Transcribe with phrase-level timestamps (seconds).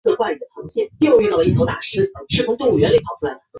[0.01, 0.37] 拉瓦勒是加拿大的一
[1.53, 1.65] 个
[2.97, 3.41] 城市。